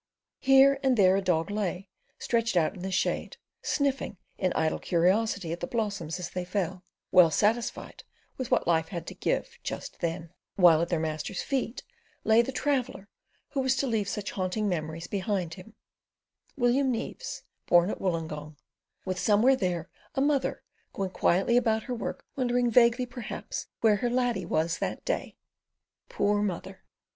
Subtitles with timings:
[0.39, 5.51] Here and there a dog lay, stretched out in the shade, sniffing in idle curiosity
[5.51, 8.03] at the blossoms as they fell, well satisfied
[8.35, 11.83] with what life had to give just then; while at their master's feet
[12.23, 13.09] lay the traveller
[13.49, 15.75] who was to leave such haunting memories behind him:
[16.57, 18.57] William Neaves, born at Woolongong,
[19.05, 20.63] with somewhere there a mother
[20.93, 25.35] going quietly about her work, wondering vaguely perhaps where her laddie was that day.
[26.09, 26.81] Poor mother!